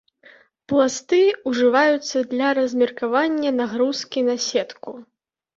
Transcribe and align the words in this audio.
Пласты 0.71 1.19
ўжываюцца 1.51 2.17
для 2.31 2.49
размеркавання 2.61 3.55
нагрузкі 3.61 4.19
на 4.31 4.35
сетку. 4.51 4.91